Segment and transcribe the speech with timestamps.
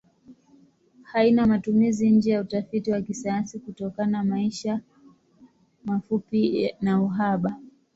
[1.03, 4.81] Haina matumizi nje ya utafiti wa kisayansi kutokana maisha
[5.85, 7.57] mafupi na uhaba.